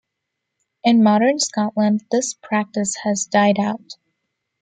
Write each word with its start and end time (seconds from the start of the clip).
In 0.83 1.03
modern 1.03 1.37
Scotland 1.37 2.05
this 2.11 2.33
practice 2.33 2.95
has 3.03 3.25
died 3.25 3.59
out. 3.59 3.97